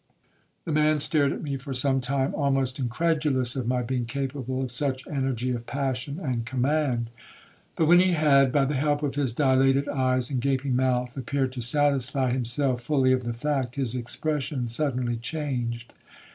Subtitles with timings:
[0.65, 4.71] 'The man stared at me for some time, almost incredulous of my being capable of
[4.71, 7.11] such energy of passion and command.
[7.75, 11.51] But when he had, by the help of his dilated eyes, and gaping mouth, appeared
[11.53, 15.93] to satisfy himself fully of the fact, his expression suddenly changed.